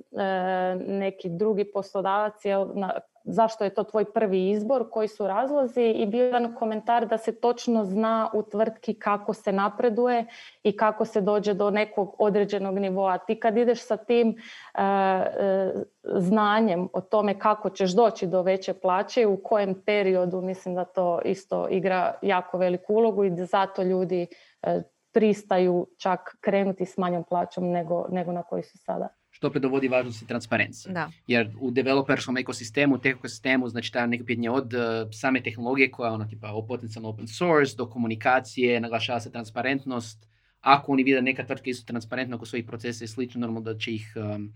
[0.86, 2.42] neki drugi poslodavac
[2.74, 2.92] na,
[3.28, 7.40] zašto je to tvoj prvi izbor, koji su razlozi i bio jedan komentar da se
[7.40, 10.26] točno zna u tvrtki kako se napreduje
[10.62, 13.18] i kako se dođe do nekog određenog nivoa.
[13.18, 15.72] Ti kad ideš sa tim e, e,
[16.04, 21.20] znanjem o tome kako ćeš doći do veće plaće u kojem periodu, mislim da to
[21.24, 24.26] isto igra jako veliku ulogu i zato ljudi
[24.62, 29.62] e, pristaju čak krenuti s manjom plaćom nego, nego na koji su sada što opet
[29.62, 30.92] dovodi važnosti transparencije.
[30.92, 31.10] Da.
[31.26, 34.80] Jer u developerskom ekosistemu, tech ekosistemu, znači ta neka pitanje od uh,
[35.12, 40.26] same tehnologije koja je ono tipa o potencijalno open source do komunikacije, naglašava se transparentnost.
[40.60, 43.94] Ako oni vide neka tvrtka isto transparentna oko svojih procesa i slično, normalno da će
[43.94, 44.52] ih um,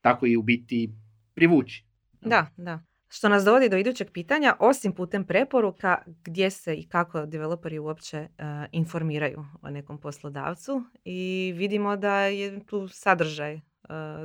[0.00, 0.92] tako i u biti
[1.34, 1.84] privući.
[2.20, 2.80] Da, da.
[3.08, 8.18] Što nas dovodi do idućeg pitanja, osim putem preporuka, gdje se i kako developeri uopće
[8.20, 13.60] uh, informiraju o nekom poslodavcu i vidimo da je tu sadržaj uh,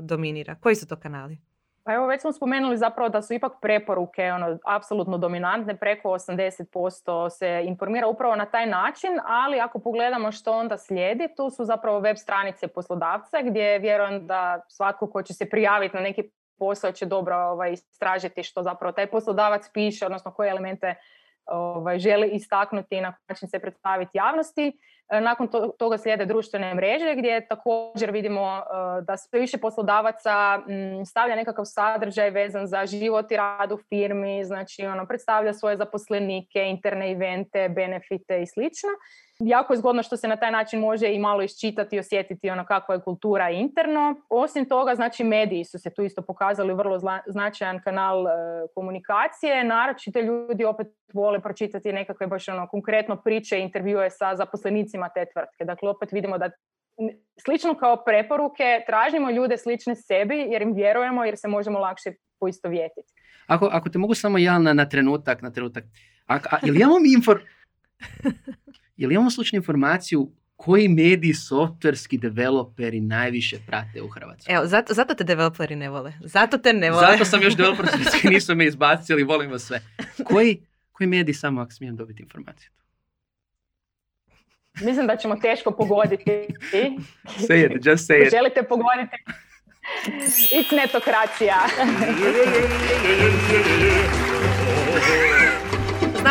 [0.02, 0.56] dominira.
[0.56, 1.38] Koji su to kanali?
[1.84, 7.30] Pa evo već smo spomenuli zapravo da su ipak preporuke ono, apsolutno dominantne, preko 80%
[7.30, 12.00] se informira upravo na taj način, ali ako pogledamo što onda slijedi, tu su zapravo
[12.00, 16.30] web stranice poslodavca gdje vjerujem da svatko ko će se prijaviti na neki
[16.62, 20.95] posao će dobro ovaj, istražiti što zapravo taj poslodavac piše, odnosno koje elemente
[21.45, 24.78] ovaj, želi istaknuti i na način se predstaviti javnosti.
[25.10, 25.47] E, nakon
[25.80, 28.62] toga slijede društvene mreže gdje također vidimo e,
[29.02, 30.62] da sve više poslodavaca
[31.06, 36.65] stavlja nekakav sadržaj vezan za život i rad u firmi, znači ono, predstavlja svoje zaposlenike,
[36.65, 38.89] interne evente, benefite i slično
[39.43, 42.65] jako je zgodno što se na taj način može i malo iščitati i osjetiti ono
[42.65, 44.15] kakva je kultura interno.
[44.30, 48.32] Osim toga, znači mediji su se tu isto pokazali vrlo značajan kanal e,
[48.75, 49.63] komunikacije.
[49.63, 55.65] Naročito ljudi opet vole pročitati nekakve baš ono konkretno priče, intervjue sa zaposlenicima te tvrtke.
[55.65, 56.49] Dakle, opet vidimo da
[57.45, 63.13] slično kao preporuke tražimo ljude slične sebi jer im vjerujemo jer se možemo lakše poistovjetiti.
[63.47, 65.84] Ako, ako te mogu samo ja na, na trenutak, na trenutak.
[66.27, 67.41] A, a, ili imamo mi infor...
[69.02, 74.56] Jel imamo slučajnu informaciju koji mediji softverski developeri najviše prate u Hrvatskoj?
[74.56, 76.14] Evo, zato, zato te developeri ne vole.
[76.20, 77.08] Zato te ne vole.
[77.12, 77.86] Zato sam još developer,
[78.24, 79.82] nisu me izbacili, volim vas sve.
[80.24, 80.62] Koji,
[80.92, 82.70] koji mediji samo ako smijem dobiti informaciju?
[84.82, 86.48] Mislim da ćemo teško pogoditi.
[87.40, 88.32] say it, just say it.
[88.32, 89.16] Želite pogoditi?
[90.52, 91.56] It's netokracija.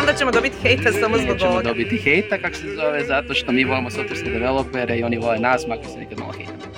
[0.00, 1.60] Znam da ćemo dobiti hejta samo zbog ovoga.
[1.60, 5.38] ćemo dobiti hejta, kako se zove, zato što mi volimo softwarske developere i oni vole
[5.38, 6.74] nas, makar se nekad malo hejtamo.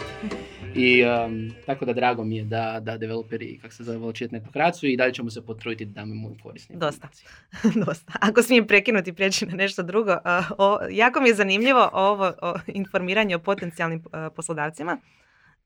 [0.74, 4.34] I um, tako da drago mi je da, da developeri, kako se zove, vole čitati
[4.34, 6.76] netokraciju i dalje ćemo se potruditi da damo mu korisni.
[6.76, 7.08] Dosta.
[7.86, 8.12] Dosta.
[8.20, 10.18] Ako smijem prekinuti i prijeći na nešto drugo, uh,
[10.58, 14.98] o, jako mi je zanimljivo ovo o, informiranje o potencijalnim uh, poslodavcima.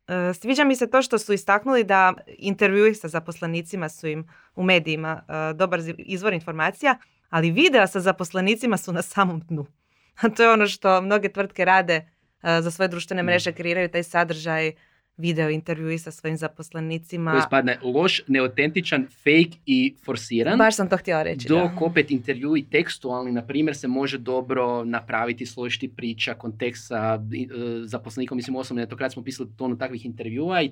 [0.08, 4.62] Uh, sviđa mi se to što su istaknuli da intervjui sa zaposlenicima su im u
[4.62, 5.22] medijima
[5.54, 6.98] dobar izvor informacija,
[7.30, 9.66] ali videa sa zaposlenicima su na samom dnu.
[10.22, 14.02] A to je ono što mnoge tvrtke rade e, za svoje društvene mreže, kreiraju taj
[14.02, 14.72] sadržaj
[15.16, 17.30] video intervjui sa svojim zaposlenicima.
[17.30, 20.58] Koji spadne loš, neautentičan, fake i forsiran.
[20.58, 21.48] Baš sam to htjela reći.
[21.48, 21.84] Dok da.
[21.84, 27.46] opet intervjui tekstualni, na primjer, se može dobro napraviti, složiti priča, kontekst sa e,
[27.84, 28.36] zaposlenikom.
[28.36, 30.70] Mislim, osobno, to kad smo pisali tonu takvih intervjua i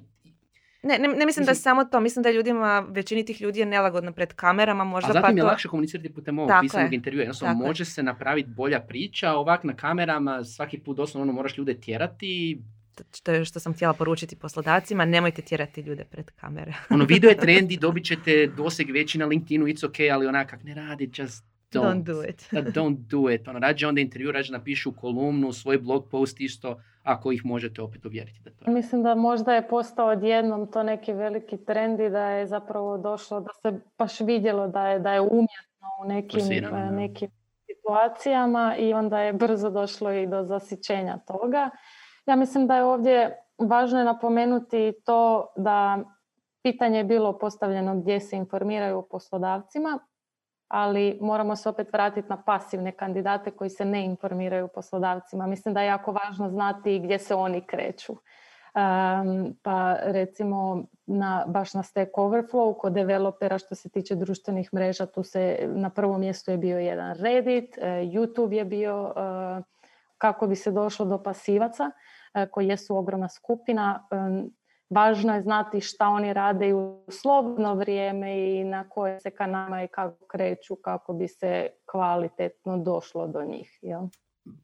[0.85, 2.01] ne, ne, ne mislim da je samo to.
[2.01, 4.85] Mislim da je ljudima, većini tih ljudi je nelagodno pred kamerama.
[4.85, 7.23] Možda A zatim pa je lakše komunicirati putem ovog pisanog intervjua.
[7.23, 9.33] Jednostavno može se napraviti bolja priča.
[9.33, 12.59] Ovak na kamerama svaki put doslovno ono moraš ljude tjerati
[13.15, 16.75] što, je- što sam htjela poručiti poslodavcima, nemojte tjerati ljude pred kamere.
[16.91, 20.63] Ono, video je trendi, dobit ćete doseg veći na LinkedInu, it's ok, ali onak, kak
[20.65, 21.85] ne radi, just don't.
[21.85, 22.49] Don't do it.
[22.53, 23.49] Don't do it.
[23.49, 28.07] Ono, rađe onda intervju, rađe napišu kolumnu, svoj blog post isto, ako ih možete opet
[28.07, 32.29] uvjeriti da to Mislim da možda je postao odjednom to neki veliki trend i da
[32.29, 36.41] je zapravo došlo, da se baš vidjelo da je, da je umjetno u nekim,
[36.91, 37.31] nekim
[37.67, 41.71] situacijama i onda je brzo došlo i do zasićenja toga.
[42.27, 46.05] Ja mislim da je ovdje važno je napomenuti to da
[46.63, 49.99] pitanje je bilo postavljeno gdje se informiraju o poslodavcima,
[50.77, 55.47] ali moramo se opet vratiti na pasivne kandidate koji se ne informiraju poslodavcima.
[55.47, 58.13] Mislim da je jako važno znati gdje se oni kreću.
[58.13, 65.07] Um, pa recimo na, baš na Stack Overflow kod developera što se tiče društvenih mreža
[65.07, 69.63] tu se na prvom mjestu je bio jedan Reddit, eh, YouTube je bio eh,
[70.19, 71.91] kako bi se došlo do pasivaca
[72.35, 74.07] eh, koji jesu ogromna skupina.
[74.11, 74.51] Em,
[74.91, 79.89] Važno je znati šta oni rade u slobodno vrijeme i na koje se kanama i
[79.89, 83.79] kako kreću kako bi se kvalitetno došlo do njih.
[83.83, 84.09] Jel?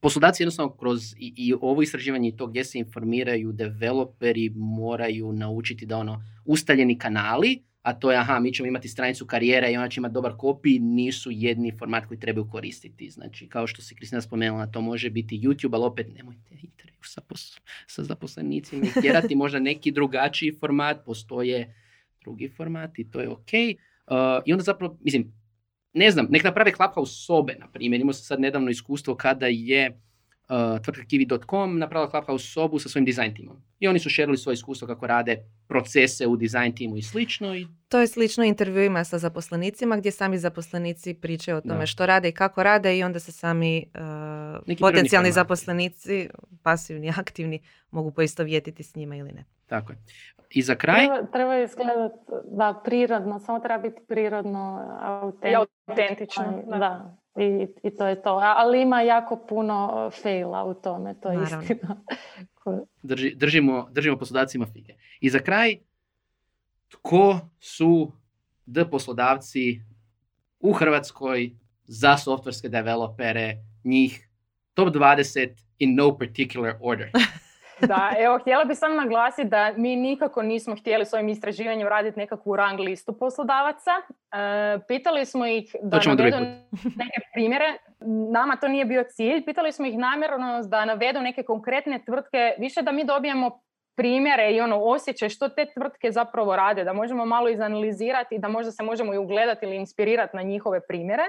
[0.00, 5.86] poslodavci jednostavno kroz i, i ovo istraživanje i to gdje se informiraju developeri moraju naučiti
[5.86, 9.88] da ono ustaljeni kanali, a to je aha, mi ćemo imati stranicu karijere i ona
[9.88, 13.10] će imati dobar kopij, nisu jedni format koji trebaju koristiti.
[13.10, 17.20] Znači, kao što si Kristina spomenula, to može biti YouTube, ali opet nemojte intervju sa,
[17.20, 21.74] pos- sa zaposlenicima i tjerati možda neki drugačiji format, postoje
[22.20, 23.50] drugi format i to je ok.
[24.06, 25.32] Uh, I onda zapravo, mislim,
[25.92, 28.00] ne znam, nek naprave Clubhouse sobe, na primjer.
[28.00, 30.00] Imao sam sad nedavno iskustvo kada je
[30.50, 33.56] uh, tvrtka kiwi.com napravila Clubhouse sobu sa svojim dizajn timom.
[33.78, 35.36] I oni su šerili svoje iskustvo kako rade
[35.68, 37.54] procese u dizajn timu i slično.
[37.56, 41.86] I To je slično intervjuima sa zaposlenicima gdje sami zaposlenici pričaju o tome Da.
[41.86, 44.00] što rade i kako rade i onda se sami uh,
[44.66, 46.28] Neki potencijalni zaposlenici,
[46.62, 49.44] pasivni, aktivni, mogu poistovjetiti s njima ili ne.
[49.66, 49.98] tako je.
[50.50, 52.12] I za kraj, Treba, treba izgledat
[52.44, 55.66] da prirodno, samo treba biti prirodno I autentično.
[55.88, 56.62] autentično.
[56.66, 56.78] Da.
[56.78, 57.16] da.
[57.40, 58.40] I, I to je to.
[58.42, 61.62] Ali ima jako puno uh, faila u tome, to je Naravno.
[61.62, 61.96] istina.
[63.02, 64.94] Drži, držimo, držimo poslodavcima fige.
[65.20, 65.76] I za kraj,
[66.88, 68.12] tko su
[68.66, 69.80] D poslodavci
[70.60, 71.50] u Hrvatskoj
[71.84, 74.28] za softverske developere, njih
[74.74, 77.10] top 20 in no particular order.
[77.80, 82.18] Da, evo, htjela bih samo naglasiti da mi nikako nismo htjeli s ovim istraživanjem raditi
[82.18, 83.90] nekakvu rang listu poslodavaca.
[83.90, 86.36] E, pitali smo ih da navedu
[86.84, 87.76] neke primjere.
[88.32, 89.44] Nama to nije bio cilj.
[89.44, 93.60] Pitali smo ih namjerno da navedu neke konkretne tvrtke, više da mi dobijemo
[93.96, 98.48] primjere i ono osjećaj što te tvrtke zapravo rade, da možemo malo izanalizirati i da
[98.48, 101.22] možda se možemo i ugledati ili inspirirati na njihove primjere.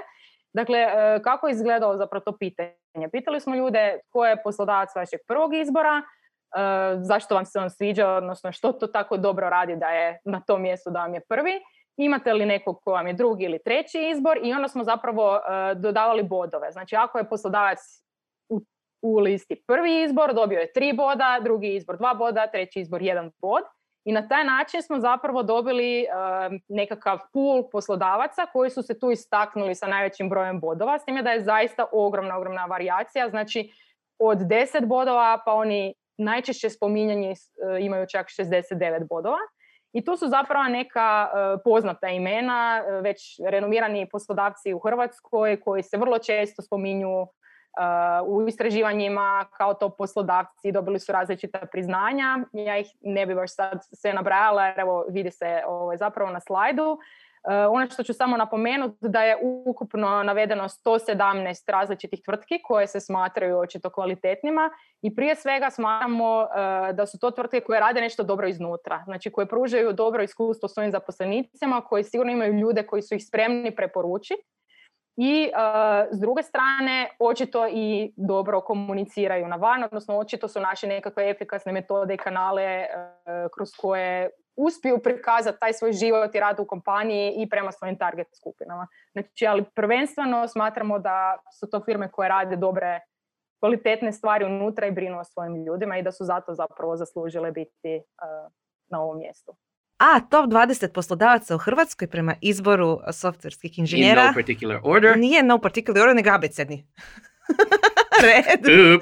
[0.52, 3.08] Dakle, e, kako je izgledalo zapravo to pitanje?
[3.12, 6.02] Pitali smo ljude tko je poslodavac vašeg prvog izbora,
[7.00, 10.62] zašto vam se on sviđa, odnosno što to tako dobro radi da je na tom
[10.62, 11.60] mjestu da vam je prvi.
[11.96, 15.74] Imate li nekog ko vam je drugi ili treći izbor i onda smo zapravo e,
[15.74, 16.72] dodavali bodove.
[16.72, 17.78] Znači ako je poslodavac
[18.48, 18.60] u,
[19.02, 23.30] u listi prvi izbor, dobio je tri boda, drugi izbor dva boda, treći izbor jedan
[23.38, 23.62] bod.
[24.04, 26.06] I na taj način smo zapravo dobili e,
[26.68, 31.30] nekakav pool poslodavaca koji su se tu istaknuli sa najvećim brojem bodova, s time da
[31.30, 33.28] je zaista ogromna, ogromna varijacija.
[33.28, 33.72] Znači
[34.18, 37.34] od 10 bodova pa oni najčešće spominjanje e,
[37.80, 39.38] imaju čak 69 bodova.
[39.92, 45.82] I tu su zapravo neka e, poznata imena, e, već renomirani poslodavci u Hrvatskoj koji
[45.82, 47.26] se vrlo često spominju
[48.26, 52.38] u istraživanjima kao to poslodavci, dobili su različita priznanja.
[52.52, 56.98] Ja ih ne bi baš sad sve nabrajala evo vidi se ovaj, zapravo na slajdu.
[57.48, 59.36] E, Ono što ću samo napomenuti da je
[59.66, 64.70] ukupno navedeno 117 različitih tvrtki koje se smatraju očito kvalitetnima
[65.02, 69.30] i prije svega smatramo e, da su to tvrtke koje rade nešto dobro iznutra, znači
[69.30, 74.42] koje pružaju dobro iskustvo svojim zaposlenicima, koji sigurno imaju ljude koji su ih spremni preporučiti
[75.16, 75.50] i e,
[76.10, 81.72] s druge strane očito i dobro komuniciraju na van, odnosno očito su naše nekakve efikasne
[81.72, 82.86] metode i kanale
[83.54, 88.26] kroz koje uspiju prikazati taj svoj život i rad u kompaniji i prema svojim target
[88.36, 88.86] skupinama.
[89.12, 93.00] Znači, ali prvenstveno smatramo da su to firme koje rade dobre,
[93.60, 97.94] kvalitetne stvari unutra i brinu o svojim ljudima i da su zato zapravo zaslužile biti
[97.94, 98.02] eh,
[98.90, 99.56] na ovom mjestu.
[99.98, 105.18] A, top 20 poslodavaca u Hrvatskoj prema izboru softverskih In inženjera no particular order.
[105.18, 106.86] nije no particular order, nego abecedni.
[108.22, 108.64] Red.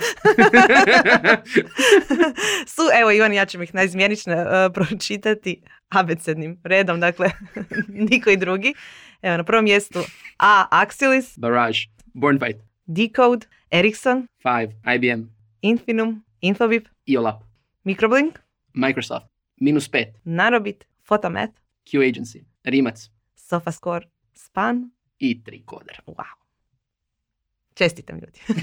[2.74, 7.30] Su, evo Ivan, ja ću ih najizmjenično uh, pročitati abecednim redom, dakle,
[8.10, 8.74] niko i drugi.
[9.22, 9.98] Evo, na prvom mjestu
[10.38, 10.66] A.
[10.70, 11.78] Axilis, Barrage.
[12.14, 12.56] Born Fight.
[12.86, 14.72] Decode, Ericsson, 5.
[14.96, 15.22] IBM.
[15.62, 17.42] Infinum, Infobip, IOLAP.
[17.84, 18.38] Microblink,
[18.74, 19.26] Microsoft,
[19.60, 21.52] minus 5, Narobit, Photomath,
[21.84, 24.90] Q Agency, Rimac Sofascore, Span.
[25.18, 26.00] i Tricoder.
[26.06, 26.39] Wow.
[27.80, 28.40] Čestitam ljudi.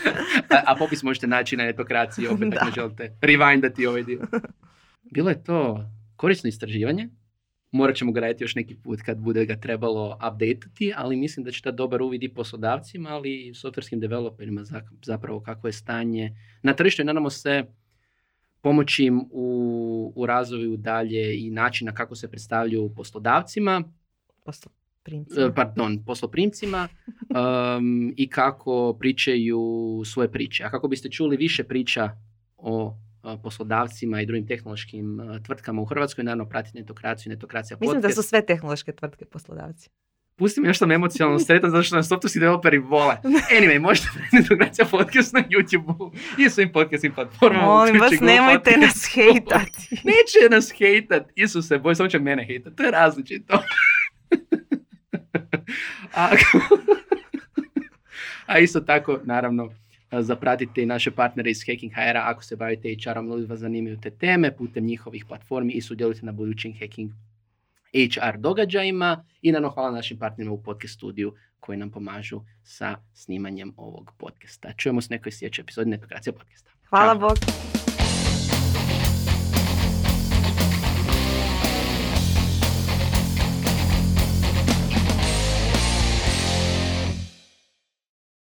[0.50, 2.58] a, a popis možete naći na etokraciji opet Da.
[2.60, 4.20] ako želite rewindati ovaj dio.
[5.04, 5.84] Bilo je to
[6.16, 7.08] korisno istraživanje.
[7.72, 11.50] Morat ćemo ga raditi još neki put kad bude ga trebalo updateati, ali mislim da
[11.50, 16.36] će ta dobar uvid i poslodavcima, ali i softverskim developerima za- zapravo kako je stanje
[16.62, 17.64] na tržištu i nadamo se
[18.60, 23.82] pomoći im u, u razvoju dalje i načina kako se predstavljaju poslodavcima,
[24.44, 24.70] Posto
[25.00, 25.34] e, primci.
[25.54, 26.88] pardon, posloprimcima
[27.78, 29.60] um, i kako pričaju
[30.04, 30.64] svoje priče.
[30.64, 32.10] A kako biste čuli više priča
[32.56, 38.00] o a, poslodavcima i drugim tehnološkim a, tvrtkama u Hrvatskoj, naravno pratite Netokraciju, Netokracija Mislim
[38.00, 38.22] da podcast.
[38.22, 39.90] su sve tehnološke tvrtke poslodavci.
[40.36, 43.16] Pustim još sam emocionalno sretan zato što nas softwarski developeri vole.
[43.58, 47.66] Anyway, možete Netokracija podcast na YouTube i svim podcastim platformama.
[47.66, 48.80] Molim vas, nemojte Podcast.
[48.80, 49.88] nas hejtati.
[49.90, 53.62] Neće nas hejtat, Isuse, boj, samo će mene hejtat, to je različito.
[56.14, 56.30] A,
[58.46, 59.70] a isto tako, naravno,
[60.12, 64.10] zapratite i naše partnere iz Hacking hr ako se bavite HR-om ili vas zanimaju te
[64.10, 67.10] teme putem njihovih platformi i sudjelujte na budućim Hacking
[67.92, 73.74] HR događajima i naravno hvala našim partnerima u podcast studiju koji nam pomažu sa snimanjem
[73.76, 74.72] ovog podcasta.
[74.72, 76.70] Čujemo se nekoj sljedećoj epizodi Netokracija podcasta.
[76.88, 77.14] Hvala.
[77.14, 77.79] Bog.